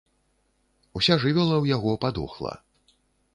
[0.99, 2.55] Уся жывёла ў яго падохла.